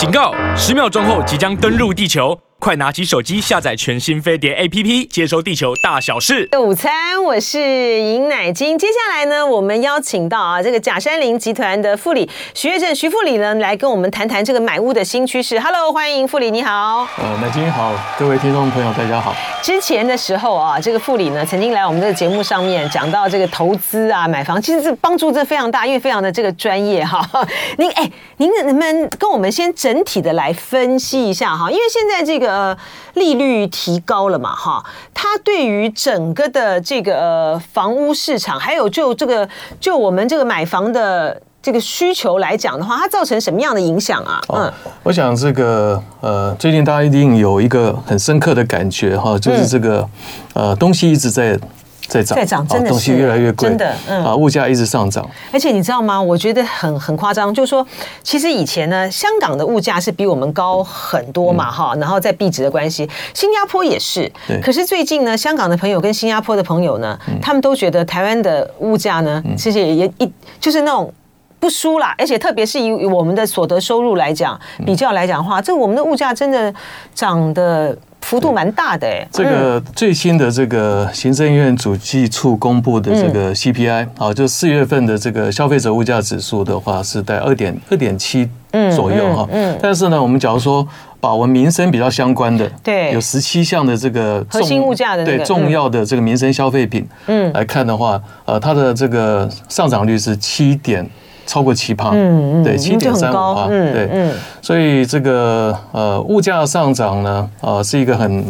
[0.00, 0.32] 警告！
[0.56, 2.34] 十秒钟后即将登陆地球。
[2.60, 6.46] 快拿起手机下载全新飞碟 APP，接收地球大小事。
[6.58, 6.92] 午餐，
[7.24, 8.78] 我是尹乃金。
[8.78, 15.58] 接下来呢，我们邀请到啊这个假山林集团的副理徐月正徐副理呢，来跟我们谈谈这个买屋的新趋势。
[15.58, 17.08] Hello，欢迎副理，你好。
[17.16, 19.34] 呃，乃金好，各位听众朋友大家好。
[19.62, 27.26] 之前的时候啊，这个副理呢曾经来我们这个节目上面讲到这个投资啊买房，其实这帮助这非常大，因为非常的这个专业哈。
[27.78, 31.70] 您哎，您能不能跟我们先整体的来分析一下哈？
[31.70, 32.49] 因为现在这个。
[32.52, 32.78] 呃，
[33.14, 44.40] 利率提高了嘛，哈，它对于整个的这个呃房屋市场，还有就这个就我们这个买房的这个需求来讲的话，它造成什么样的影响啊？
[44.48, 44.72] 嗯，
[45.02, 50.08] 我想这个呃，最近大家一定有一个很深刻的感觉哈，就是这个
[50.54, 51.58] 呃东西一直在。
[52.10, 55.28] 在涨，在涨，真的是东西越来越贵，真的，嗯啊，物价一直上涨。
[55.52, 56.20] 而且你知道吗？
[56.20, 57.86] 我觉得很很夸张，就是说，
[58.22, 64.30] 其实以前呢，香港的物价是比我们高很多嘛，哈、嗯，然后在币值的关系，新加坡也是。
[64.48, 64.60] 对。
[64.60, 71.12] 可是最近呢，香港的朋友跟新加坡的朋友呢，嗯、他们都觉得台湾的物价呢，其实也也一就是那种
[71.60, 72.12] 不输啦。
[72.18, 76.74] 而且特别是以我们的所得收入来讲，比较来讲的话，这个我们的物价真的
[77.14, 77.96] 涨的。
[78.22, 88.48] 幅度蛮大的哎，这个最新的这个行政院主计处公布的这个 CPI 啊，就四月份的这个消费者物价指数的话是在二点二点七
[88.94, 90.86] 左右哈，嗯，但是呢，我们假如说
[91.18, 101.04] 把我们民生比较相关的，对，有十七项的这个核心物价的对重要的这个民生消费品，嗯，来看的话，呃，它的这个上涨率是七点。
[101.50, 108.44] 超过七趴，嗯嗯，对，七点三五趴，对，嗯，所以这个呃物价上涨呢，呃是一个很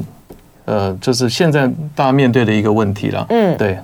[0.66, 3.78] 呃就是现在大家面对的一个问题了，嗯，对。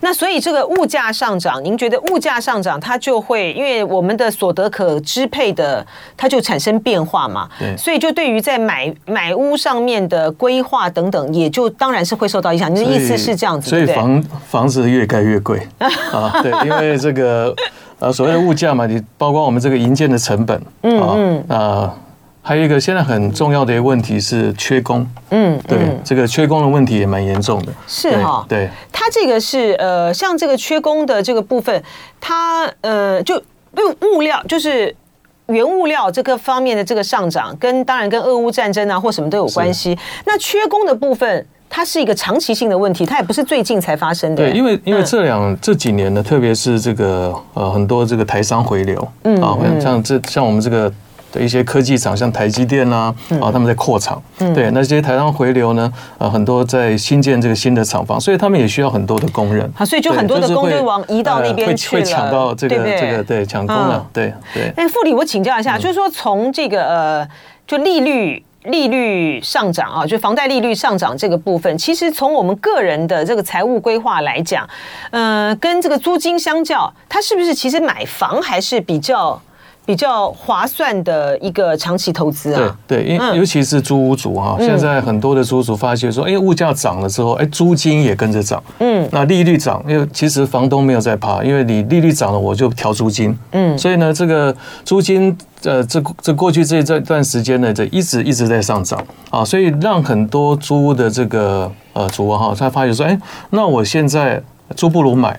[0.00, 7.48] 那所以这个物价上涨，您觉得物价上涨它就会因为我们的所得可支配的它就产生变化嘛？
[7.58, 12.70] 对，所以就对于在买买屋上面的规划等等，也就当然是会受到影响。
[12.70, 16.40] 你的意思是这样子，所以房房子越盖越贵啊？
[16.42, 17.52] 对，因为这个。
[18.02, 21.94] 啊，所谓的物价嘛，你包括我们这个营建的成本，嗯嗯，啊，
[22.42, 31.80] 还有一个现在很重要的一个问题是缺工，嗯，对，这个缺工的问题也蛮严重的，是哈，对，它这个是呃，像这个缺工的这个部分，
[32.20, 33.40] 它呃，就
[33.76, 34.92] 用物料就是
[35.46, 39.96] 原物料这个方面的这个上涨，跟当然跟俄乌战争啊或什么都有关系，
[40.26, 41.46] 那缺工的部分。
[41.74, 44.44] 它是一个长期性的问题，它也不是最近才发生的。
[44.44, 50.92] 对，因为因为这两这几年呢，特别是这个呃很多这个台商回流，嗯啊，像这像我们这个
[51.32, 54.22] 的一些科技厂，像台积电啊，啊他们在扩厂，
[54.54, 59.64] 对，那些台商回流呢，呃很多在新建这个新的厂房，所以他们也需要很多的工人。
[59.78, 64.70] 啊，所以就很多的工人往移到那边去了，会抢到这个这个对抢工了，对对。
[64.76, 67.28] 哎，副理，我请教一下，就是说从这个呃
[67.66, 68.44] 就利率。
[68.64, 74.68] 利率上涨啊，就房贷利率上涨这个部分，其实从我们个人的这个财务规划来讲，
[75.10, 79.40] 呃，跟这个租金相较，它是不是其实买房还是比较？
[79.84, 99.04] 比较划算的一个长期投资啊，对对，因尤其是租屋族哈，现在很多的租屋族发现说，哎，物价涨了之后，哎，租金也跟着涨，嗯，那利率涨，因为其实房东没有在怕，因为你利率涨了，我就调租金，嗯，所以呢，这个租金呃，这这过去这这段时间呢，这一直一直在上涨。
[99.30, 103.18] 啊，所以让很多租屋的这个呃主啊哈，他发觉说，哎，
[103.50, 104.42] 那我现在
[104.76, 105.38] 租不如买。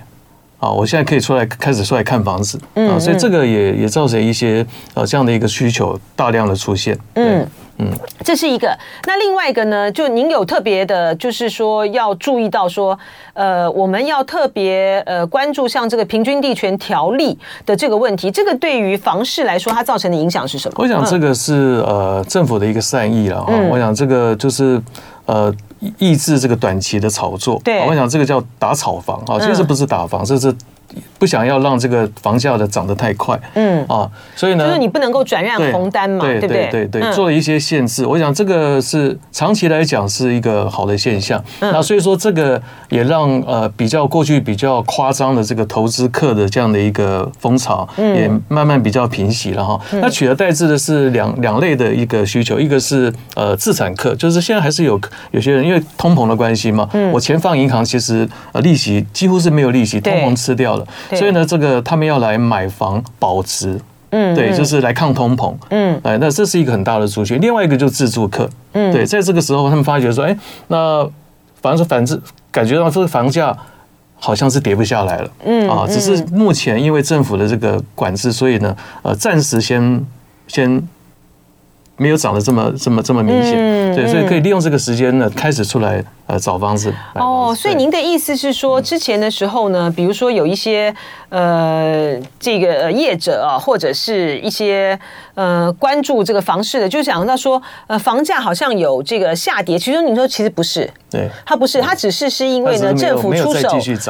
[0.60, 2.58] 啊，我现在可以出来开始出来看房子。
[2.76, 6.98] 啊，所以这个也也造成一些呃这样的一个需求大量的出现。
[7.16, 7.46] 嗯
[7.78, 7.90] 嗯，
[8.24, 8.78] 这是一个。
[9.06, 12.98] 那另外一个呢，就您有特别的，就是说要注意到说，
[13.34, 20.76] 呃，我们要特别呃关注像这个平均地权条例的这个问题，这个对于房市来说，它造成的影响是什么？
[20.78, 23.54] 我想这个是呃政府的一个善意了哈。
[23.70, 24.82] 我想这个就是
[25.26, 25.54] 呃。
[25.98, 30.56] 抑制这个短期的炒作，对，我想这个叫打炒房啊，其实不是打房，这是。
[31.24, 36.68] 不想要让这个房价的涨得太快，嗯啊，所以呢，就是你不能够转让红单嘛，对不对？
[36.70, 38.06] 对对，做了一些限制。
[38.06, 41.42] 我想这个是长期来讲是一个好的现象。
[41.62, 49.80] 那所以说这个也让呃比较过去比较夸张的这个投资客的这样的一个风潮，也慢慢比较平息了哈。
[50.02, 55.00] 那取而代之的是两两类的一个需求，一个是呃自产客，就是现在还是有
[55.32, 60.86] 有些人因为通膨的关系嘛，我钱放银行其实呃利息几乎是没有利息，通膨吃掉了。
[61.16, 63.80] 所以呢，这个他们要来买房保值，
[64.12, 67.40] 嗯，对，就是来抗通膨，嗯，哎，那这是一个很大的族群。
[67.42, 70.38] 另外一个就是自住客，嗯，对，在这个时候他们发觉说，哎，
[70.68, 71.08] 那
[71.62, 72.22] 反正反正
[72.52, 73.58] 感觉到这个房价
[74.16, 80.06] 好像是跌不下来了，嗯啊，只是目前因为政府的这个管制，所以呢，呃，暂时先
[80.48, 80.88] 先
[81.98, 86.94] 没有涨得这么这么这么明显，对，所以可以利用这个时间呢，开始出来呃找房子。
[87.16, 90.94] 哦，所以您的意思是说，之前的时候呢，比如说有一些
[91.30, 95.00] 呃这个业者啊，或者是一些
[95.36, 103.70] 呃关注这个房市的，就想到说呃房价好像有这个下跌，其实您说其实不是，对，它不是，它只是是因为呢政府出手，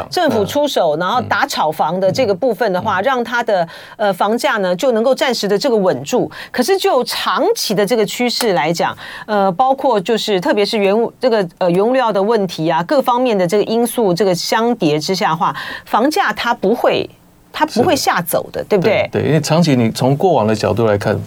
[0.10, 15.56] 政府出手，然后打炒房的这个部分的话，让它的呃房价呢就能够暂时的这个稳住，可是就长期的这个趋势来讲，呃，包括就是特别是原物这个呃原物料的问题啊，各方面的这个因素这个相叠之下的话，
[15.86, 17.10] 房价它不会
[17.52, 19.10] 它不会下走的，对不对？
[19.12, 21.20] 对，因为长期你从过往的角度来看，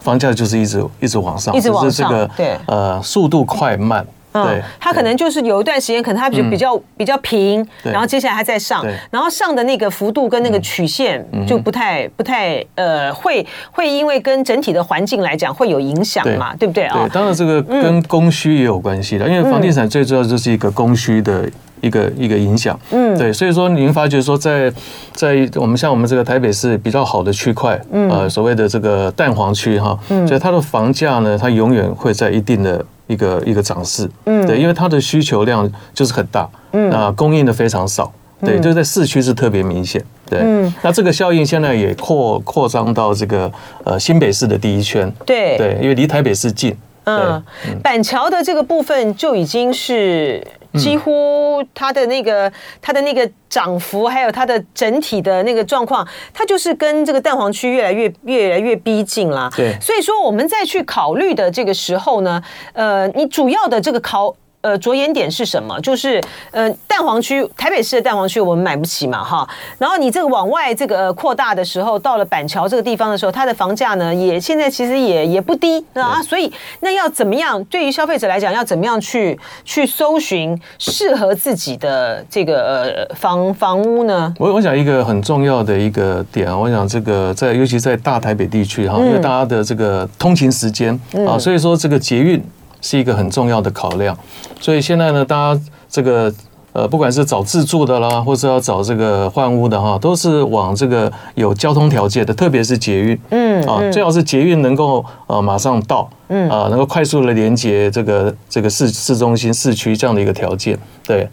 [0.00, 4.06] 房价就是一直一直往上，一直往上，这个对，呃，速度快慢。
[4.46, 16.68] 对，它可能就是有一段时间，可能它比较比较比较平，然后接下来它再上，然后上的那个幅度跟那个曲线就不太不太呃，会会因为跟整体的环境来讲会有影响嘛，对。
[16.68, 16.84] 不对？
[16.84, 16.98] 啊？
[17.00, 21.50] 对，当然这个跟供需也有关系的，因为房地产最主要就是一个供需的
[21.80, 22.78] 一个一个影响。
[22.90, 24.70] 嗯，对，所以说您发觉说在
[25.12, 27.80] 在我们像我们这个台北市比较好的区块，
[28.10, 32.84] 呃，所谓的这个蛋黄区哈，所以它的房价呢，它永远会在一定的。
[33.08, 40.00] 一个一个涨势，嗯，对，因为它的需求量就是很大，嗯，那供应的非常少，对，就在市区是特别明显，
[40.30, 43.50] 对，嗯，那这个效应现在也扩扩张到这个
[43.84, 46.76] 呃新北市的第一圈，对，对，因为离台北市近，
[47.08, 50.46] 嗯，板桥的这个部分就已经是。
[50.74, 52.52] 几乎它的那个
[52.82, 59.50] 它的那个涨幅，还有它的整体的那个状况，它就是跟这个蛋黄区越来越越来越逼近了。
[59.56, 62.40] 对，所以说我们再去考虑的这个时候呢，
[62.74, 64.36] 呃，你主要的这个考。
[64.60, 65.80] 呃，着眼点是什么？
[65.80, 66.20] 就是
[66.50, 69.48] 呃，蛋黄区，台北市的蛋黄区，我们买不起嘛，哈。
[69.78, 76.20] 然后你这个往外这个扩大的时候，到了板桥这个地方的时候，它的房价呢，也现在其实也也不低啊。
[76.20, 77.62] 所以那要怎么样？
[77.66, 84.34] 对于消费者来讲，要怎么样去去搜寻适合自己的这个呃房房屋呢？
[84.38, 92.42] 我我想一个很重要的一个点啊，我想这个在尤其在大台北地区哈，因为大家的这个通勤时间啊，所以说这个捷运。
[92.80, 94.16] 是一个很重要的考量，
[94.60, 96.32] 所以现在呢，大家这个
[96.72, 106.48] 呃，不管是找自住的啦，或者要找这个换屋的哈，都是往这个有交通条件的，特别是捷运，嗯啊，最好是捷运能够呃马上到，嗯。
[106.48, 111.28] 啊，能够快速的连接这个这个市市中心市区这样的一个条件，对。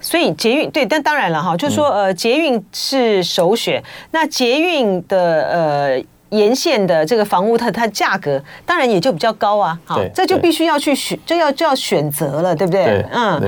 [0.00, 5.42] 所以捷运对，但当然了哈，就是说呃，捷运是首选，那捷运的
[5.98, 6.04] 呃。
[6.36, 13.04] 沿线的这个房屋，它它价格当然也就比较高啊，好，这就必须要去选，就要就要选择了，对不对？
[13.12, 13.40] 嗯，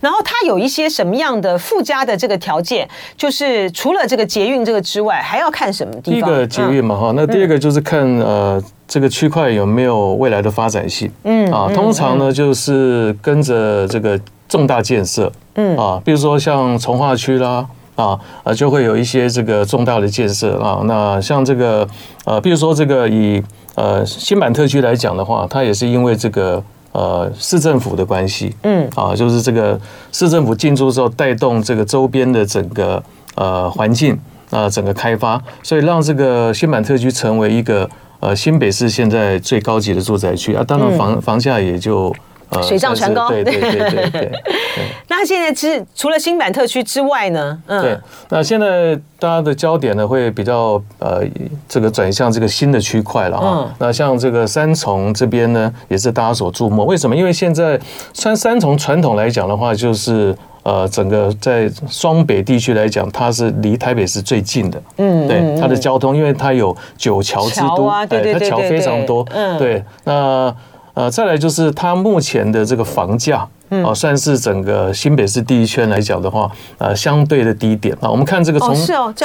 [0.00, 6.12] 然后它有一些什么样的附加的这个条件，就是除了这个捷运这个之外，还要看什么地方？
[6.12, 15.76] 第一个捷运嘛，哈，那第二个就是看呃这个区块有没有未来的发展性，嗯啊，通常呢就是跟着这个重大建设，嗯。
[15.76, 17.66] 啊，比如说像从化区啦。
[17.94, 20.80] 啊，呃，就会有一些这个重大的建设啊。
[20.84, 21.86] 那像这个，
[22.24, 23.42] 呃，比如说这个以
[23.74, 26.62] 呃新版特区来讲的话，它也是因为这个
[26.92, 29.78] 呃市政府的关系，嗯，啊，就是这个
[30.10, 33.02] 市政府进驻之后，带动这个周边的整个
[33.34, 34.18] 呃环境
[34.50, 37.88] 啊，整个开发，所以让这个新版特区成为一个
[38.20, 40.64] 呃新北市现在最高级的住宅区啊。
[40.66, 42.14] 当然房房价也就。
[42.60, 44.32] 水涨船高，对对对对对。
[45.08, 47.58] 那现在之除了新版特区之外呢？
[47.66, 47.98] 嗯，对。
[48.30, 51.22] 那现在大家的焦点呢，会比较呃，
[51.68, 53.74] 这个转向这个新的区块了啊。
[53.78, 56.84] 那像这个三重这边呢，也是大家所注目。
[56.84, 57.14] 为什么？
[57.14, 57.78] 因为现在
[58.14, 64.82] 三三重传统来讲的话，就是呃，整个在双北地区来讲，它是离台北是最近的。
[64.96, 69.26] 嗯，对，它的交通，因为它有九桥之都，对，它桥非常多。
[69.30, 70.54] 嗯，对，那。
[70.94, 78.10] 呃，再来就是它目前的这个房价，哦，算是整个新北市第一圈来讲的话，呃，相对的低点啊。
[78.10, 78.68] 我们看这个从，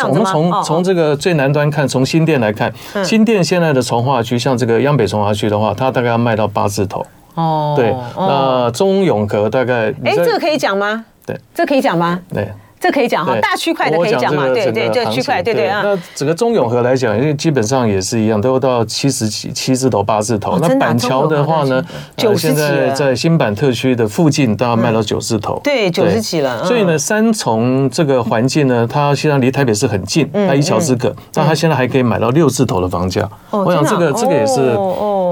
[0.07, 7.05] 我们从从这个最南端看，从新店来看，新店现在的从化区，像这个央北从化区的话，它大概要卖到八字头。
[7.35, 11.05] 哦，对，那中永和大概，哎，这个可以讲吗？
[11.25, 12.19] 对，这可以讲吗？
[12.33, 12.49] 对。
[12.79, 14.47] 这可以讲哈，大区块的可以讲嘛？
[14.47, 15.81] 对对，这区块对对啊。
[15.83, 20.57] 那整个中永和来讲，因为基本上也是一样，都到七十几七字头八字头。
[20.59, 21.83] 那板桥的话呢，
[22.15, 22.37] 九。
[22.37, 25.59] 现在在新板特区的附近，都要卖到九字头。
[25.63, 26.63] 对，九十几了。
[26.63, 33.27] 所以呢，三重这个环境呢，它现在离台北市很近，它一桥之隔，但它现在还可以买到六字头的房价。
[33.49, 34.77] 我想这个这个也是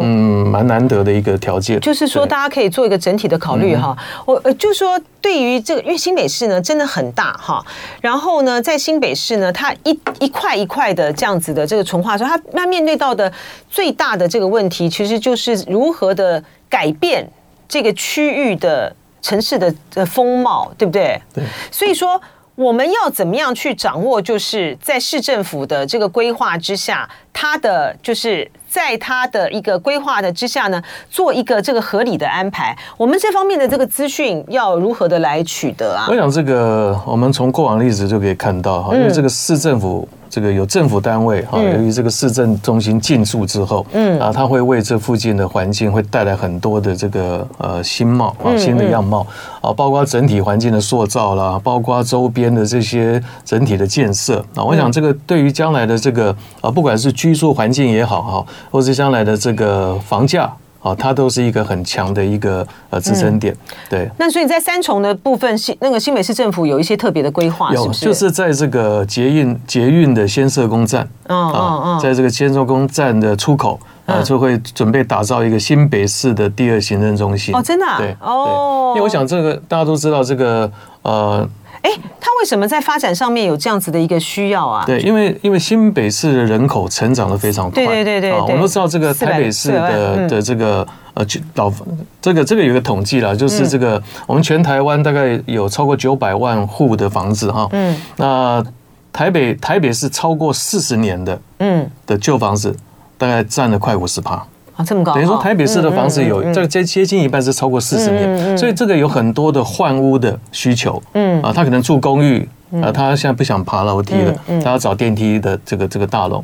[0.02, 1.80] 嗯蛮难得的一个条件。
[1.80, 3.96] 就是说，大家可以做一个整体的考虑哈。
[4.26, 5.00] 我呃，就是说。
[5.26, 7.66] 对于这个，因为新北市呢真的很大哈，
[8.00, 13.34] 然后呢，在新北市呢，它一一块一块的这样子的这个纯化说，它它面对到的
[13.68, 17.28] 最大的这个问题，其实就是如何的改变
[17.68, 21.20] 这个区域的城市的的风貌，对不对？
[21.34, 22.22] 对，所以说。
[22.56, 24.22] 我们要怎么样去掌握？
[24.22, 32.76] 就是在市政府的这个规划之下，它的就是在它的一个规划的之下呢，做一个这个合理的安排。
[32.96, 36.08] 我们这方面的这个资讯要如何的来取得啊？
[36.10, 40.08] 我想这个我们从过往例子就可以看到哈，因为这个市政府。
[40.36, 44.20] 这个有政府单位哈，由于这个市政中心进驻之后，嗯。
[44.20, 49.26] 啊，它会为这附近的环境会带来很多的这个呃新貌啊，新的样貌
[49.62, 60.54] 啊，包括整体环境的塑造啦，包括周边的这些整体的建设啊，我想这个对于将来的这个啊，不管是居住环境也好哈，或是将来的这个房价。
[60.86, 63.56] 哦，它都是一个很强的一个呃支撑点，
[63.90, 64.08] 对。
[64.20, 77.56] 那所以在三重的部分，新那个新北市政府有一些特别的规划，有，就是在这个捷运捷运的先啬宫站，哦哦哦，在这个先啬宫站的出口啊，就会准备打造一个新北市的第二行政中心。
[77.56, 77.86] 哦，真的？
[77.98, 81.50] 对，哦，因为我想这个大家都知道，这个呃。
[81.86, 84.84] 哎，他为什么在发展上面有这样子的一个需要啊？
[84.88, 87.86] 对，因为因为新北市的人口成长的非常快。
[87.86, 91.24] 对对对对，我们都知道这个台北市的的这个呃
[91.54, 91.72] 老
[92.20, 97.68] 这个这个有个统计啦，就是这个我们全台湾大概有超过九百万户的房子哈。
[97.72, 97.96] 嗯。
[98.18, 98.66] 那
[99.14, 102.76] 台北台北市超过四十年的嗯的旧房子，
[103.20, 104.44] 大概占了快五十趴。
[104.76, 105.14] 啊，这么高！
[105.14, 111.02] 等于说台北市的房子有这个接接近一半是超过四十年，所以这个有很多的换屋的需求。
[111.14, 112.48] 嗯啊，他可能住公寓
[112.82, 116.44] 啊，他现在不想爬楼梯了，他要找电梯的这个这个大楼，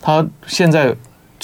[0.00, 0.94] 他现在。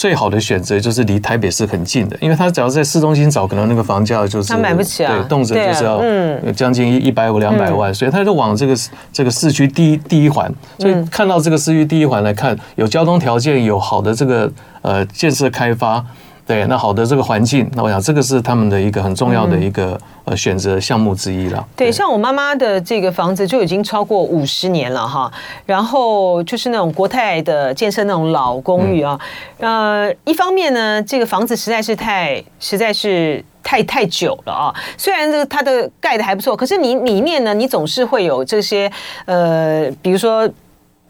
[0.00, 6.54] 最好的选择就是离台北市很近的，因为他只要在市中心找，可能那个房价就是他买不起啊，对，动辄就是要嗯。
[6.54, 8.74] 将近一一百五两百万，所以他就往这个
[9.12, 16.02] 这个市区第一第一环，所以看到这个市区第一环来看，有交通条件，有好的这个呃建设开发。
[16.50, 21.64] 对，那好的这个环境，那我想这个是他们的一个很重要的一个呃选择项目之一了。
[21.76, 25.30] 对，像我妈妈的这个房子就已经超过五十年了哈，
[25.64, 29.16] 然后就是那种国泰的建设那种老公寓啊，
[29.58, 38.90] 呃，一方面呢，这个房子实在是太实在是太太久了啊，虽然这个它的盖的还不错，可是你里面呢，你总是会有这些
[39.26, 40.50] 呃，比如说。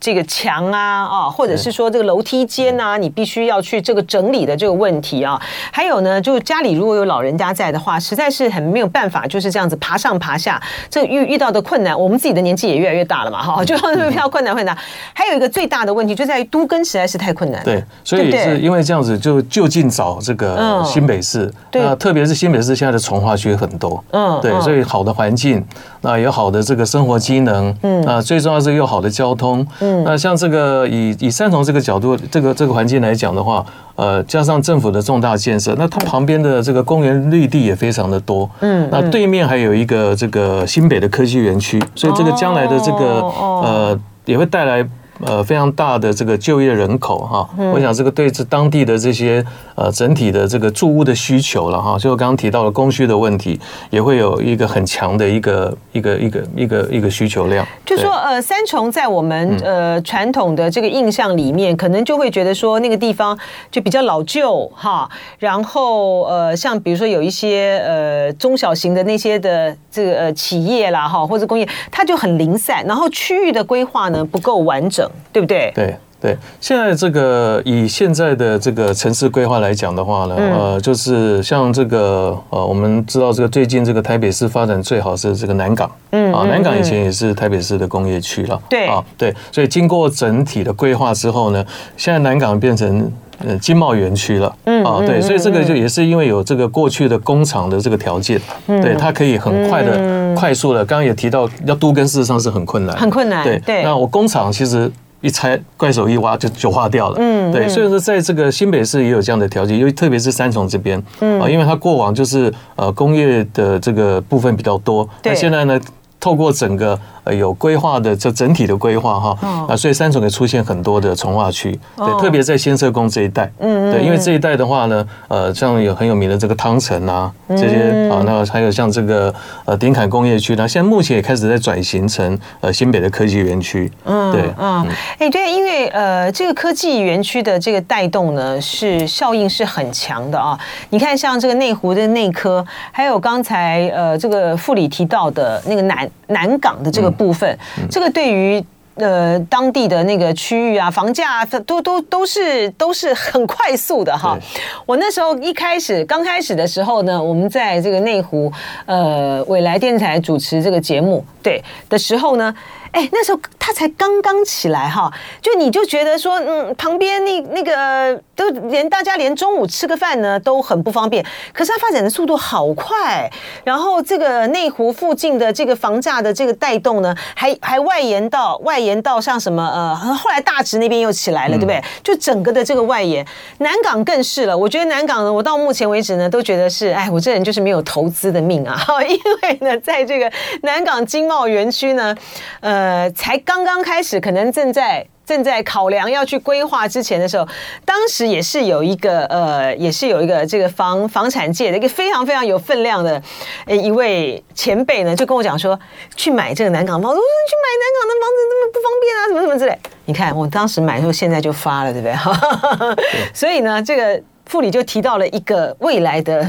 [0.00, 5.40] 这个墙啊，啊，或者是说这个楼梯间啊，你必须要去这个整理的这个问题啊。
[5.71, 10.61] 还有呢，就家里如果有老人家在的话，实在是很没有办法，就是这样子爬上爬下。
[10.88, 14.76] 这遇遇到的困难，我们自己的年纪也越来越大了嘛，哈，就遇到困难困难。
[15.12, 17.62] 还有一个最大的问题就在于都更实在是太困难。
[17.62, 21.52] 对，所以是因为这样子，就就近找这个新北市。
[21.71, 24.02] 对，那特别是新北市现在的从化区很多。
[24.12, 25.62] 嗯，对，所以好的环境，
[26.02, 27.75] 那有好的这个生活机能。
[27.83, 29.66] 嗯，啊，最重要是有好的交通。
[29.80, 33.64] 嗯那像这个以以三重这个角度，这个这个环境来讲的话，
[33.97, 38.49] 呃，加上政府的重大建设，那它旁边的这个公园绿地也非常的多。
[38.61, 43.21] 嗯，那对面还有一个这个新北的科技园区，所以这个将来的这个
[43.62, 44.87] 呃也会带来。
[45.22, 53.60] 呃，非常大的这个就业人口哈，我想这个对这当地的这些呃整体的这个住屋的需求了哈，就刚刚提到了供需的问题，
[53.90, 57.66] 也会有一个很强的一个一个一个一个一个需求量。
[57.84, 63.38] 就说呃，三重在我们呃传统的这个印象里面，可能就会觉得说那个地方
[63.70, 65.08] 就比较老旧哈，
[65.38, 75.10] 然后呃，像比如说有一些呃中小型的那些的这个呃企业啦哈，或者工业，它就很零散，然后区域的规划呢不够完整。
[75.33, 75.73] 对不对？
[75.75, 88.87] 对对，现在这个以现在的这个城市规划来讲的话呢，嗯、呃，就是像这个呃，我们知道这个最近这个台北市发展最好是这个南港，嗯啊，南港以前也是台北市的工业区了，对。
[88.87, 91.64] 啊，对，所以经过整体的规划之后呢，
[91.97, 104.90] 现在南港变成呃经贸园区了，嗯啊，对，所以这个就也是因为有这个过去的工厂的这个条件，嗯、对，它可以很快的、嗯、快速的，刚刚也提到要都跟，事实上是很困难，很困难，对对，那我工厂其实。
[105.23, 107.16] 一拆，怪手一挖就就化掉了。
[107.18, 115.78] 嗯，对，所以说在这个新北市也有这样的条件，因为特别是三重这边，嗯啊，因为它过往就是呃工业的这个部分比较多，那现在呢，
[116.18, 116.99] 透过整个
[117.30, 129.32] 呃有规划的这整体的规划哈，啊，所以三重也出现很多的重化区，对，特别在先社宫这一带，嗯，对，因为这一带的话呢，呃，像有很有名的这个汤城啊这些啊，那还有像这个
[129.64, 134.87] 呃顶坎工业区，那现在目前也开始在转型成呃新北的科技园区，嗯，对，嗯，
[135.18, 140.58] 哎，对，因为呃这个科技园区的这个带动呢是效应是很强的啊，
[140.90, 147.58] 你看像这个内湖的内科，还有刚才呃这个副理提到的那个南南港的这个部分，
[147.90, 148.64] 这个对于。
[148.96, 154.36] 呃，当地的那个区域啊，房价啊，都都都是都是很快速的哈。
[154.84, 158.52] 我那时候一开始刚开始的时候呢，我们在这个内湖
[158.84, 162.54] 呃未来电台主持这个节目对的时候呢。
[162.92, 171.25] 哎，那时候他才刚刚起来哈，就你就觉得说，嗯，旁边那那个都连大家连中午吃个饭呢都很不方便。
[171.52, 173.30] 可是它发展的速度好快，
[173.62, 181.80] 然后这个内湖附近的这个房价的这个带动呢，还还外延到外延到像什么呃，后来大直那边又起来了，对不对？
[182.02, 183.25] 就整个的这个外延，
[183.59, 184.59] 南港更是了。
[184.59, 188.76] 我觉得南港呢，我到目前为止呢都觉得是，哎，我这人就是没有投资的命啊，
[189.09, 190.32] 因为呢，在这个
[190.62, 192.16] 南港经贸园区呢，
[192.59, 192.79] 呃。
[192.80, 197.46] 呃，才刚刚开始，可能正在正在考量要去规划之前的时候，
[197.84, 203.22] 当时也是有一个呃，也是有一个这个房房产界的一个非常非常有分量的
[203.66, 205.78] 呃一位前辈呢，就跟我讲说，
[206.16, 209.78] 去买这个南港房，我说你去买南港的房子那么不方便啊，什么什么之类。
[210.06, 212.14] 你看我当时买的时候，现在就发了，对不对？
[212.96, 214.22] 对所以呢，这个。
[214.50, 216.45] 副理就提到了一个未来的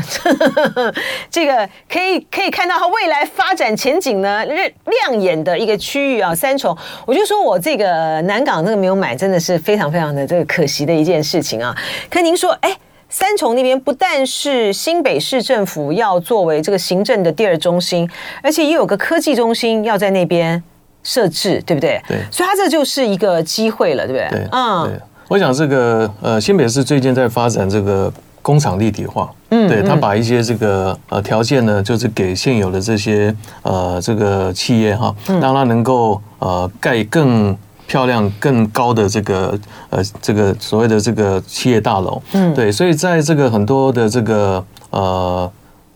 [1.29, 6.75] 这个可以可以看到它未来发展前景呢，亮眼的一个区域啊，三重。
[7.05, 11.77] 我就说我这个南港那个没有买，真的是非常非常的这个可惜的一件事情啊。
[12.10, 12.75] 可您说，哎，
[13.08, 18.10] 三重那边不但是新北市政府要作为这个行政的第二中心，
[18.41, 20.63] 而且也有个科技中心要在那边
[21.03, 22.01] 设置，对不对？
[22.08, 22.17] 对。
[22.31, 24.39] 所以它这就是一个机会了，对不对？
[24.39, 24.50] 对。
[24.51, 25.00] 嗯。
[25.31, 28.11] 我想这个呃，新北市最近在发展这个
[28.41, 37.57] 工厂立体化，嗯，对，他把一些这个呃条件呢，就是给现有的这些呃这个企业哈，让它能够呃盖更
[37.88, 39.57] 漂亮、更高的这个
[39.89, 45.50] 呃这个所谓的这个企业大楼，嗯，对，所以在这个很多的这个呃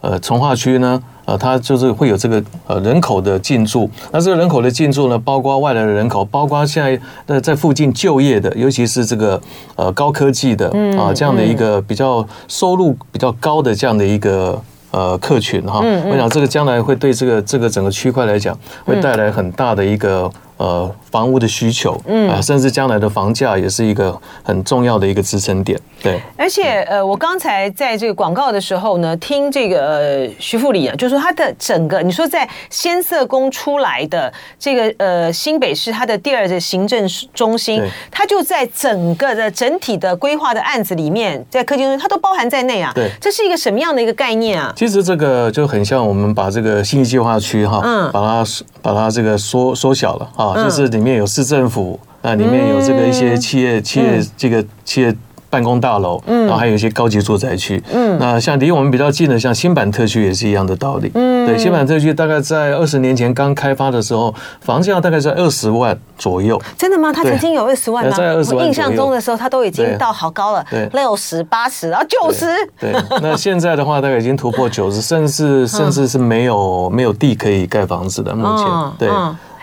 [0.06, 1.02] 呃从化区呢。
[1.28, 9.42] 呃，它就是会有这个呃人口的进驻，那这个人口的进驻呢，包括外来的人口，包括现在呃在附近就业的，尤其是这个
[9.76, 15.82] 呃高科技的啊这样的一个比较收入比较高的这样的一个呃客群哈，
[16.12, 20.32] 我想这个将来会对这个这个整个区块来讲，会带来很大的一个。
[20.57, 26.22] 呃，房屋的需求，嗯，啊，甚至将来的房价也是一个很重要的一个支撑点，对。
[26.37, 42.94] 而且，呃，我刚才在这个广告的时候呢，听这个呃徐副理啊，就说他的整个，你说在先啬宫出来的这个呃新北市，它的第二的行政中心，它就在整个的整体的规划的案子里面，在科技中心，它都包含在内啊。
[42.96, 44.72] 对，这是一个什么样的一个概念啊？
[44.77, 48.46] 其实这个就很像我们把这个信义计划区哈，嗯，把它
[48.81, 50.45] 把它这个缩缩小了哈。
[50.50, 55.16] 啊，就是里面有市政府，那里面有这个一些企业、企业这个企业
[55.50, 57.81] 办公大楼，嗯然后还有一些高级住宅区。
[57.94, 61.10] 嗯，那像离我们比较近的，像新版特区也是一样的道理。
[61.14, 66.62] 嗯，对，新版特区大概在二十年前刚开发的时候，房价大概在二十万左右。
[66.77, 67.14] 真的吗？
[67.14, 68.12] 它曾经有二十万吗？
[68.18, 68.64] 在二十万。
[68.64, 72.48] 我印象中的时候，它都已经到好高了，对，六十八十，然后九十。
[72.77, 78.36] 对，那现在的话，大概已经突破九十，甚至甚至是没有没有地可以盖房子的。
[78.36, 78.68] 目前，
[79.08, 79.10] 对。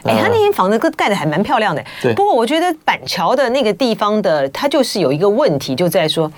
[0.05, 1.85] 哎，他那间房子盖的还蛮漂亮的。
[2.01, 2.15] 对。
[2.15, 6.31] 不过我觉得板桥的那个地方的，它就是有一个问题，就在说，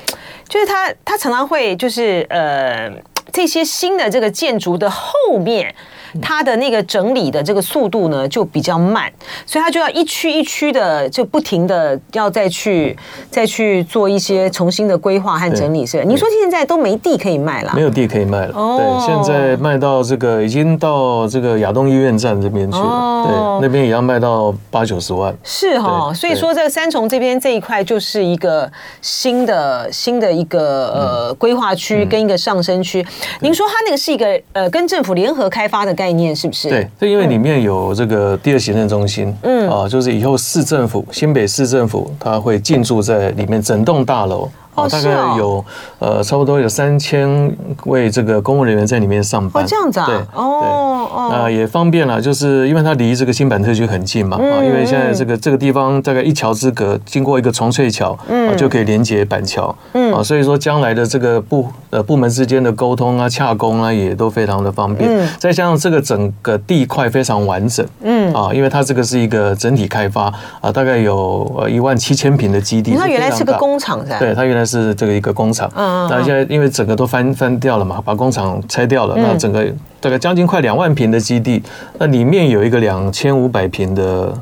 [0.49, 2.91] 就是它它常常会就是呃
[3.33, 5.75] 这些新的这个建筑的后面。
[6.21, 9.11] 它的那个整理的这个速度呢，就比较慢，
[9.45, 12.97] 所以它就要一区一区的就不停的要再去
[13.31, 15.85] 再去做一些重新的规划和整理。
[15.85, 17.73] 是，您说现在都没地可以卖了？
[17.75, 18.55] 没有地可以卖了。
[18.55, 23.25] 哦，对，现在卖到这个已经到这个亚东医院站这边去了。
[23.27, 25.35] 对，那边也要卖到八九十万。
[25.43, 33.05] 是哈，所以说这个三重这边这一块就是一个新的新的一个呃规划区跟一个上升区。
[33.41, 35.95] 您说它那个是一个呃跟政府联合开发的？
[36.05, 36.69] 概念是不是？
[36.69, 44.47] 对，这因为里面有这个第二行政中心，嗯啊，就是以后市政府新北市政府，它会进驻在里面整栋大楼。
[44.75, 45.65] 哦，大概有
[45.99, 49.63] 呃，差不多有三千位这个公务人员在里面上班。
[49.63, 50.07] 哦，这样子啊？
[50.07, 65.09] 对，哦哦，那也方便了，就是因为它离这个新版特区很近嘛，啊，因为现在这个这个地方大概一桥之隔，经过一个重翠桥，嗯，就可以连接板桥，嗯，啊，所以说将来的这个部呃部门之间的沟通啊、洽公啊，也都非常的方便。
[65.09, 72.95] 嗯，再加上这个整个地块非常完整，嗯啊，因为它这个是一个整体开发啊，大概有呃一万七千平的基地。
[72.97, 74.19] 它原来是个工厂噻？
[74.19, 75.71] 对，它原来是这个一个工厂。
[75.75, 79.65] 嗯，那现在因为整个都翻翻掉了嘛，把工厂拆掉了，那整个
[80.01, 81.63] 大概将近快两万平的基地，
[81.99, 84.33] 那里面有一个两千五百平的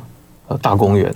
[0.49, 1.13] 呃大公园。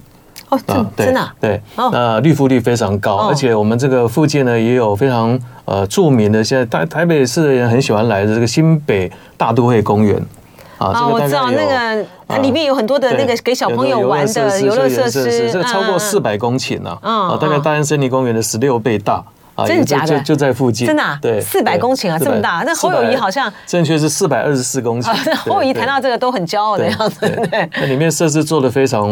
[0.49, 0.57] 哦，
[0.97, 10.23] 真的对，那绿覆率非常高，而且我们这个附近呢也有非常呃著名的，现在台台北市的人很喜欢来的这个新北大都会公园
[10.79, 19.25] 啊，我知道那个它里面有很多的那个给小朋友玩的游乐设施，这个超过四百公顷呢，啊，大概大安森林公园的十六倍大。
[19.55, 20.21] 啊真的假的？
[20.21, 22.63] 就在附近，真的对，四百公顷啊，这么大。
[22.67, 25.35] 那侯友谊好像正确是四百二十四公顷。
[25.35, 27.21] 侯友谊谈到这个都很骄傲的样子。
[27.51, 29.09] 对，那里面设施做的非常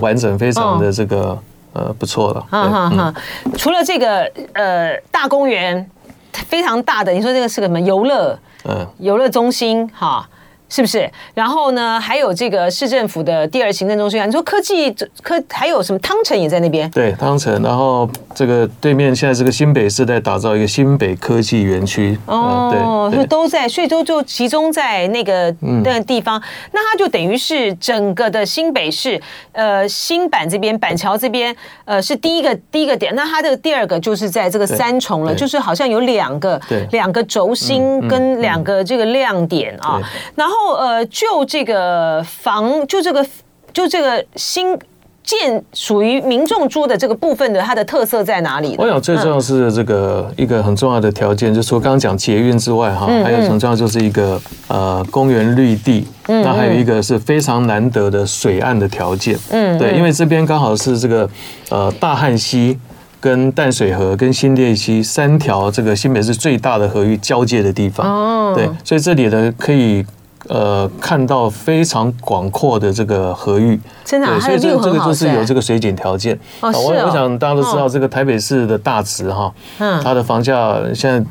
[0.00, 1.38] 完整，非常的这个
[1.72, 2.46] 呃不错了。
[2.50, 3.14] 哈哈，
[3.56, 5.90] 除了这个呃大公园
[6.32, 8.38] 非常大的，你说这个是个什么游乐？
[8.68, 10.28] 嗯，游乐中心哈。
[10.68, 11.08] 是不是？
[11.32, 14.26] 然后呢，还有这个市政府的第二行政中心啊。
[14.26, 14.90] 你说科技
[15.22, 15.98] 科还有什么？
[16.00, 16.90] 汤臣也在那边。
[16.90, 17.62] 对，汤臣。
[17.62, 22.18] 然后这个对面现在这个新北市在打造一个新北科技园区。
[22.26, 26.42] 哦，所以都在，所以都就集中在那个那个地方。
[26.72, 29.20] 那它就等于是整个的新北市，
[29.52, 33.14] 呃，新板这边，板桥这边，呃，是第一个第一个点。
[33.14, 40.00] 那它的第二个就是在这个三重了，就是好像有两个两个轴心跟两个这个亮点啊，
[40.34, 40.55] 然后。
[40.56, 43.24] 然后呃，就这个房，就这个，
[43.72, 44.76] 就这个新
[45.22, 48.74] 建属于民众住的这个部分的，它的特色在哪里？
[48.78, 59.38] 我想最重要是这个一个很重要的条件，就是说刚刚讲捷运之外哈，还有很重要就是一个呃公园绿地，那还有一个是非常难得的水岸的条件。
[59.50, 61.28] 嗯，对，因为这边刚好是这个
[61.68, 62.78] 呃大汉溪。
[63.18, 70.04] 跟淡水河、跟新店溪三条这个新北市最大的河域交界的地方，哦，对，所以这里呢可以
[70.48, 76.38] 呃看到非常广阔的这个河域，真的，所以这个这个就是有这个水景条件。
[76.60, 81.24] 哦，我我想大家都知道，这个台北市的大池哈，嗯，它的房价现在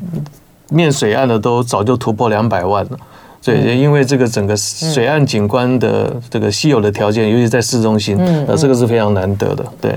[0.69, 2.99] 面水岸的都早就突破两百万了，
[3.43, 9.65] 对，因为这个整个水岸景观的这个稀有的条件，尤其在市中心，呃，这个是非常难得的。
[9.81, 9.95] 对，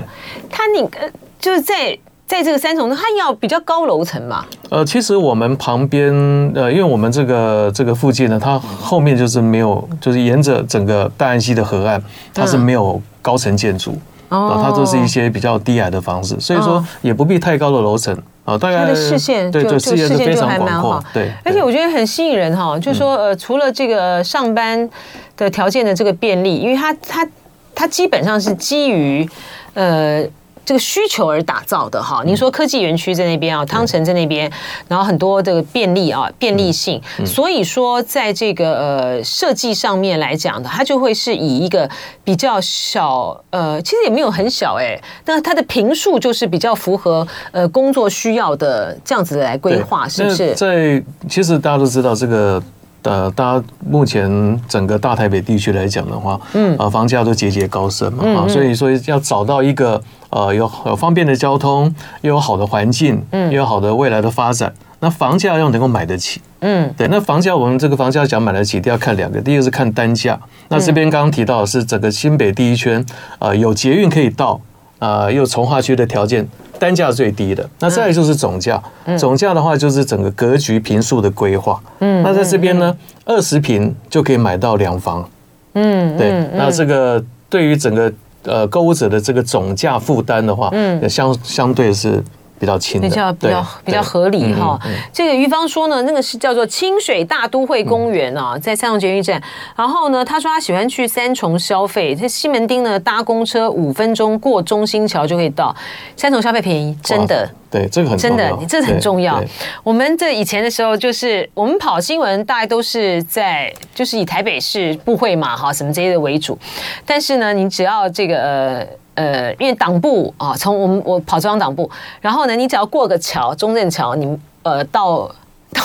[0.49, 1.11] 它那个。
[1.39, 1.97] 就是在
[2.29, 4.45] 在这个三重，它要比较高楼层嘛。
[4.69, 6.13] 呃，其实我们旁边，
[6.53, 11.99] 呃，因为我们这个这个附近呢，它后面就是没有，就是沿着整个大安溪的河岸，
[12.31, 13.97] 它是没有高层建筑，
[14.29, 18.15] 哦，它都是一些比较低矮的房子，所以说也不必太高的楼层
[18.45, 18.55] 啊。
[18.55, 21.31] 大概它的视线，对对，视线非常广阔，对。
[21.43, 24.87] 而且我觉得很吸引人哈，就是说呃，除了这个上班
[25.35, 27.27] 的条件的这个便利，因为它它
[27.73, 29.27] 它基本上是基于
[29.73, 30.23] 呃。
[30.65, 34.51] 这个需求而打造的哈，您说科技园区在那边啊，汤臣在那边，
[34.87, 41.89] 然后很多这个便利啊，便利性，所以说在这个呃设计上面来讲的，它就会是以一个
[42.23, 50.53] 比较小呃，其实也没有很小哎，那它的平数就是比较符合呃工作需要的这样子来规划，是不是？
[50.53, 52.61] 在其实大家都知道这个。
[53.03, 73.05] 呃，大家目前整个大台北地区来讲的话，嗯，呃，房价都节节高升嘛，啊，所以说要找到一个呃有有方便的交通，又有好的环境，嗯，又有好的未来的发展，那房价要能够买得起，嗯，对，那房价我们这个房价想买得起，一定要看两个，第一个是看单价，那这边刚刚提到的是整个新北第一圈，
[73.39, 74.59] 呃，有捷运可以到，
[74.99, 76.47] 啊、呃，又从化区的条件。
[76.79, 78.81] 单价最低的，那再来就是总价。
[79.17, 81.77] 总价的话就是整个格局平数的规划。
[81.99, 85.29] 嗯，那在这边呢，二十平就可以买到两房。
[85.73, 86.47] 嗯，对。
[86.53, 88.09] 那这个对于整个
[88.43, 92.23] 呃购物者的这个总价负担的话，嗯，相相对是。
[92.59, 94.77] 比较轻，比较比较比较合理哈。
[95.13, 99.41] 这个于芳说呢，那个是叫做清水大都会公园啊，在三重捷运站。
[99.75, 105.73] 然后呢，他说他喜欢去三重消费，在西门町呢搭公车五分钟过中心桥就可以到。
[106.17, 107.49] 三重消费便宜，真的。
[107.71, 109.41] 对，这个很真的，这个很重要。
[109.83, 116.57] 我们这以前的时候，就是我们跑新闻，大概都是在就是以台北市部会嘛哈什么这些的为主。
[117.05, 118.87] 但是呢，你只要这个呃。
[119.19, 121.89] 呃，因为党部啊，从我们我跑中央党部，
[122.21, 125.29] 然后呢，你只要过个桥，中正桥，你呃到
[125.73, 125.81] 到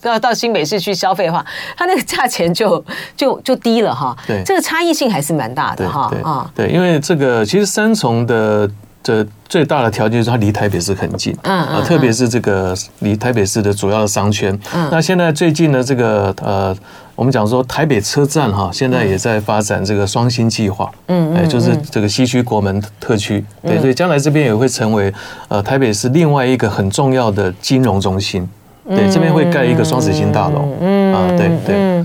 [0.00, 1.44] 到到新北市去消费的话，
[1.76, 2.82] 它那个价钱就
[3.14, 4.16] 就就低了哈。
[4.26, 6.50] 对，这个差异性还是蛮大的哈啊。
[6.54, 8.66] 对，因为这个其实三重的
[9.02, 14.56] 这最大的条件就是它离台北市很近，嗯啊，特别是这个离台北市的主要的商圈。
[14.74, 16.74] 嗯，那现在最近的这个呃，
[17.16, 20.90] 我们讲说台北车站哈，现在也在发展这个双星计划。
[21.08, 23.44] 嗯，哎，就是这个西区国门特区。
[23.62, 25.12] 对，所以将来这边也会成为
[25.48, 28.48] 呃台北市另外一个很重要的金融中心。
[28.88, 30.68] 对，这边会盖一个双子星大楼。
[30.80, 32.04] 嗯，啊，对对。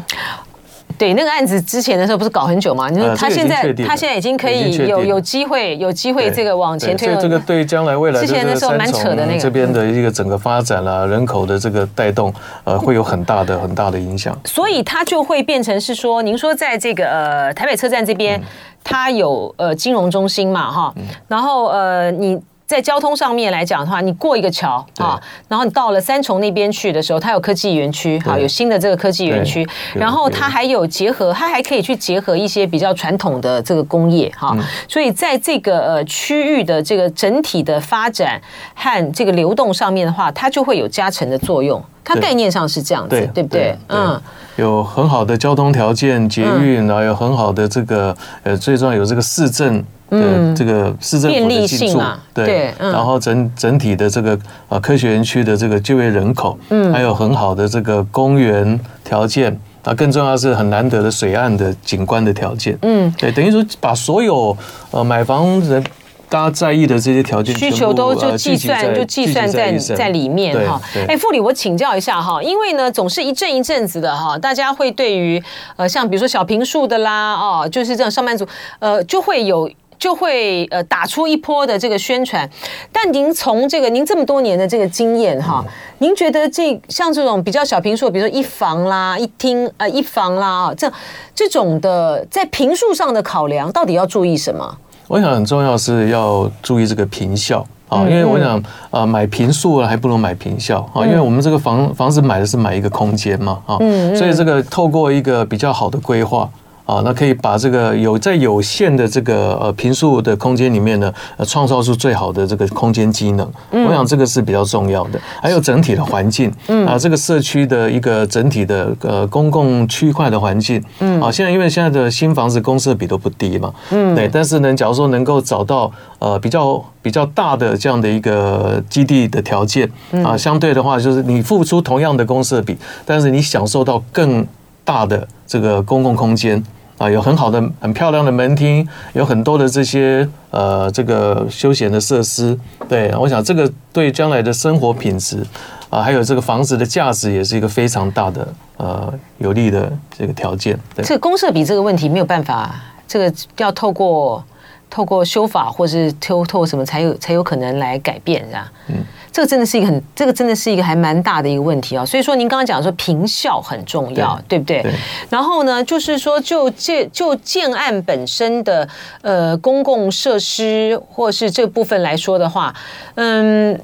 [0.97, 2.89] 对那个案子之前的时候不是搞很久吗？
[2.89, 7.07] 你说他现在他现在已经可以有有机会有机会这个往前推。
[7.07, 12.33] 所以这个对将来未来之前的时候蛮扯的那个这边的一个整个发展啦，人口的这个带动
[12.63, 14.37] 呃会有很大的很大的影响。
[14.45, 18.41] 所以它就会变成是说，您说在这个呃台北车站这边，
[18.83, 20.93] 它有呃金融中心嘛哈，
[21.27, 22.39] 然后呃你。
[22.67, 34.53] 在交通上面来讲的话，你过一个桥啊，然后你到了三重那边去的时候，它有科技园区，哈，有新的这个科技园区，然后它还有结合，它还可以去结合一些比较传统的这个工业哈，
[34.89, 38.39] 所以在这个呃区域的这个整体的发展
[38.75, 41.81] 和这个流动上面的话，它就会有加成的作用。
[42.07, 43.77] 它概念上是这样子，对，对不对？
[43.89, 44.21] 嗯，
[44.55, 49.83] 有很好的交通条件，捷运，然后有很好的这个呃，最重要有这个市政。
[50.09, 52.01] 的这个市政府的进驻，
[52.33, 54.39] 对，然后整整体的这个
[54.69, 59.51] 呃科学园区的这个就业人口，嗯，还有很好的这个公园条件，
[59.83, 64.55] 啊，更重要是很难得的水岸的景观的条件，嗯，对，等于说把所有
[64.91, 65.83] 呃买房人
[66.29, 70.81] 大家在意的这些条件需求都就计算就计算在在里面哈。
[71.07, 75.41] 哎，副理，我请教一下哈，因为呢总是一阵一阵子的哈，大家会对于
[75.75, 78.47] 呃像比如说小平数的啦，哦，就是这种上班族，
[78.79, 79.69] 呃，就会有。
[79.99, 82.47] 就会呃打出一波的这个宣传，
[82.91, 85.65] 但您从这个您这么多年的这个经验哈，
[85.97, 90.87] 您觉得这像这种比较小平数，比如说一房啦、一厅呃一房啦啊，这
[91.33, 94.77] 这种的在平数上的考量，到底要注意什么？
[95.07, 103.77] 我想很重要是要注意这个坪效啊，因为我想啊买平数还不如买平效啊，因为我们这个房房子买的是买一个空间嘛啊，
[104.15, 106.49] 所以这个透过一个比较好的规划。
[106.87, 113.45] 啊，那可以把这个有在有限的这个呃平数的空间里面呢，呃，创造出最好的这个空间机能。
[113.71, 115.19] 我想这个是比较重要的。
[115.41, 116.49] 还有整体的环境，
[116.87, 124.29] 啊，这个社区的一个整体的呃公共区块的环境，嗯，啊，现在因为现在的新房子公设比都不低嘛，嗯，对。
[124.31, 129.91] 但是呢，假如说能够找到呃比较比较大的这样的一个基地的条件，
[130.23, 134.47] 啊，相对的话就是你付出同样的公设比，但是你享受到更
[134.85, 136.63] 大的这个公共空间。
[136.97, 142.57] 啊，有很好的、很漂亮的门厅，有很多的这些呃，这个休闲的设施。
[142.89, 145.45] 对，我想这个对将来的生活品质
[145.89, 150.77] 啊，还有这个房子的价值，也是一个非常大的呃有利的这个条件。
[150.95, 152.75] 对，这个公社比这个问题没有办法，
[153.07, 154.43] 这个要透过
[154.89, 158.71] 透过修法，或是透透过什么才有才有可能来改变，是吧？
[158.87, 158.95] 嗯。
[159.37, 162.03] 这个真的是一个很，这个真的是一个还蛮大的一个问题啊。
[162.03, 164.81] 所以说，您刚刚讲说坪效很重要，对，对不对？
[164.81, 164.91] 对。
[165.29, 168.89] 然后呢，就是说就建就建案本身的
[169.21, 172.73] 呃公共设施或是这部分来说的话，
[173.13, 173.79] 嗯，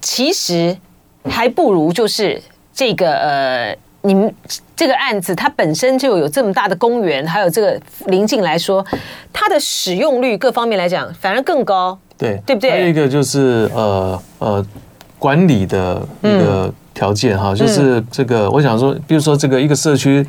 [0.00, 0.76] 其实
[1.30, 2.42] 还不如就是
[2.74, 4.34] 这个呃，你们
[4.74, 8.84] 这个案子它本身就有这么大的公园，还有这个邻近来说，
[9.32, 11.96] 它的使用率各方面来讲反而更高。
[12.18, 12.70] 对，对不对？
[12.70, 14.66] 还有一个就是呃呃
[15.18, 20.26] 管理的一个条件哈，就是这个我想说，比如说这个一个社区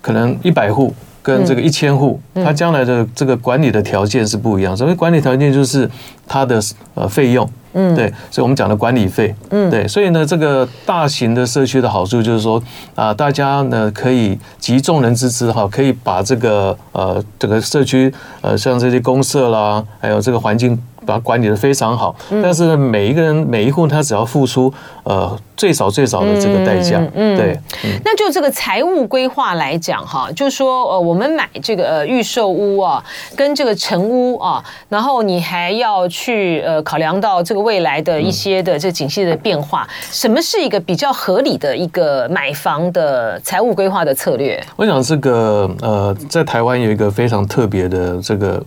[0.00, 4.76] 可能一百户跟这个一千户，它将来的这个管理的条件是不一样。
[4.76, 5.90] 所谓管理条件就是
[6.26, 6.60] 它的
[6.94, 12.62] 呃费用，嗯，对，所以我们讲的管理费，嗯，对，所以呢，这个大型的社区的好处就是说
[12.94, 20.80] 啊，大家呢可以集众人之资哈，可以把这个呃整个社区呃像这些公社啦，还有这个环境。
[21.04, 24.72] 把它管理的非常好，但是每一个人每一户他只要付出
[25.04, 27.58] 呃最少最少的这个代价，嗯，嗯对。
[28.04, 33.02] 那就这个财务规划来讲哈，就是说呃我们买这个呃预售屋啊，
[33.36, 44.62] 跟这个成屋啊，然后你还要去呃考量到这个未来的一些的这个景气的变化，什么是一个比较合理的一个买房的财务规划的策略？
[44.76, 48.62] 我想这个呃在台湾有一个非常特别的这个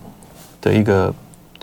[0.61, 1.13] 的一个。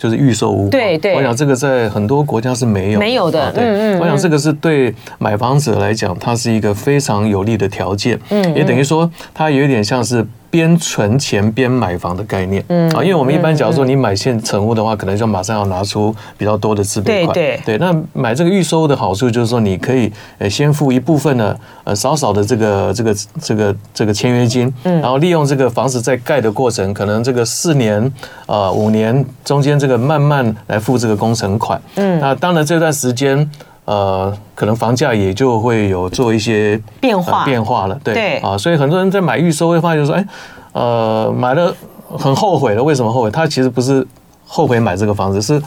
[0.03, 10.21] 就是预售屋，对对，我想这个在很多国家是没有没有的，对，我想这个是对买房者来讲，它是一个非常有利的条件，嗯，也等于说它有一点像是
[10.53, 12.63] 边存钱边买房的概念。
[12.67, 17.33] 嗯啊，因为我们一般假如说你买现成屋的话，可能就马上要拿出比较多的自备款。
[17.33, 28.11] 对对对，那买这个预收屋的好处就是说，你可以呃先付一部分的呃少少的这个这个这个这个签约金，嗯，然后利用这个房子在盖的过程，可能这个四年
[28.45, 31.81] 啊五年中间这个慢慢来付这个工程款。
[31.95, 33.49] 嗯，那当然这段时间。
[33.85, 40.25] 呃，可能房价也就会有做一些变化、呃、变化了，对，对啊，所以很多人在买预售会发现说，哎，
[40.71, 41.75] 呃，买了
[42.17, 43.29] 很后悔了，为什么后悔？
[43.29, 44.07] 他其实不是
[44.45, 45.61] 后悔买这个房子，是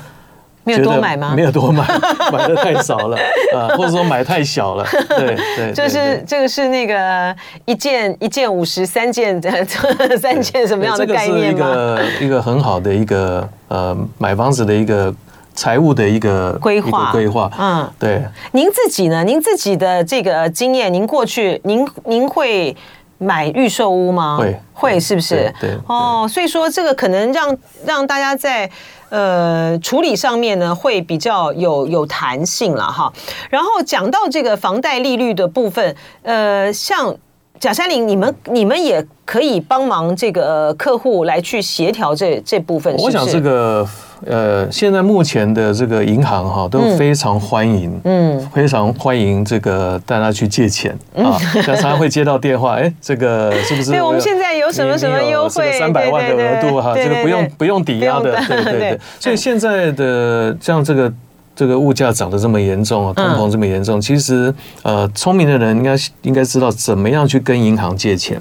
[0.64, 1.35] 没有多买吗？
[1.37, 1.87] 没有多买，
[2.33, 3.18] 买的太少了
[3.55, 9.38] 啊，或者说买太小了，对对， 就是这个是那个一件一件五十三件
[10.18, 11.59] 三件什么样的概念吗？
[11.59, 15.14] 这个是一个一个很好的一个呃买房子的一个。
[15.57, 18.23] 财务的一个规划，规划，嗯，对。
[18.53, 19.25] 您自己呢？
[19.25, 22.77] 您自己的这个经验，您过去，您您会
[23.19, 24.37] 买预售屋吗？
[24.38, 25.53] 会，会，是不是？
[25.61, 25.71] 对。
[25.71, 28.71] 对哦，所以说这个可能让让大家在
[29.09, 33.11] 呃处理上面呢，会比较有有弹性了哈。
[33.49, 37.16] 然后讲到这个房贷利率的部分，呃，像
[37.61, 43.16] 贾山林，你们你们也可以帮忙这个客户来去协调这这部分是不是？
[43.19, 43.87] 我想这个。
[44.25, 53.90] 呃，现在目前的这个银行哈都非常欢迎，嗯，非常欢迎这个大家去借钱啊，常常会接到电话， 哎，这个是不是？
[53.90, 55.71] 对，我们现在有什么什么优惠？
[55.79, 59.01] 三百万的额度哈，这个不用不用抵押的，对对对。
[59.21, 61.12] 所以现在的像这个
[61.57, 68.40] 这个物价涨得这么严重啊，通膨这么严重，其实呃，聪明的人应该应该知道怎么样去跟银行借钱。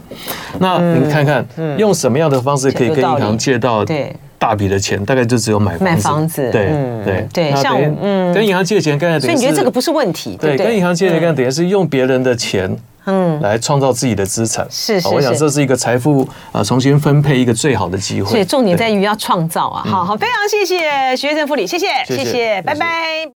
[0.59, 1.43] 那你看看
[1.77, 3.83] 用什么样的方式可以跟银行借到？
[3.83, 4.15] 对。
[4.37, 6.69] 大笔的钱大概就只有买买房子，对
[7.05, 7.25] 对。
[7.33, 10.37] 对，像嗯，跟银行借钱，刚才等于，所以你觉得这个不是问题？
[10.39, 12.69] 对，跟银行借钱，刚才等于是用别人的钱，
[13.05, 14.67] 嗯，来创造自己的资产。
[14.69, 18.29] 是是，我想这是一个财富啊重新分配一个最好的机会。
[18.29, 19.83] 所以重点在于要创造啊！
[19.85, 23.31] 好好，非常谢谢许岳正副理，谢谢谢谢，拜拜。